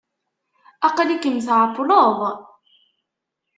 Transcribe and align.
Aql-ikem 0.87 1.37
tεewwleḍ. 1.47 2.19